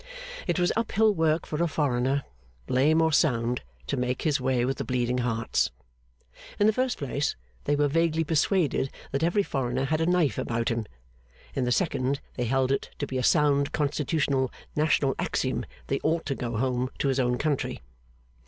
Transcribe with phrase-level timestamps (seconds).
[0.47, 2.23] It was uphill work for a foreigner,
[2.67, 5.69] lame or sound, to make his way with the Bleeding Hearts.
[6.57, 7.35] In the first place,
[7.65, 10.87] they were vaguely persuaded that every foreigner had a knife about him;
[11.53, 16.01] in the second, they held it to be a sound constitutional national axiom that he
[16.01, 17.79] ought to go home to his own country.